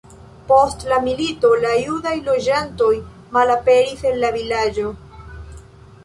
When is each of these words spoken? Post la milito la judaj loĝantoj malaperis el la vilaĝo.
Post 0.51 0.83
la 0.91 0.95
milito 1.07 1.49
la 1.65 1.73
judaj 1.89 2.13
loĝantoj 2.29 2.89
malaperis 3.37 4.01
el 4.13 4.17
la 4.23 4.31
vilaĝo. 4.39 4.95